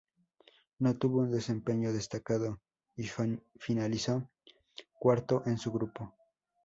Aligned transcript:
No 0.79 0.97
tuvo 0.97 1.19
un 1.19 1.29
desempeño 1.31 1.93
destacado 1.93 2.59
y 2.95 3.07
finalizó 3.59 4.31
cuarto 4.95 5.43
en 5.45 5.59
su 5.59 5.71
grupo. 5.71 6.15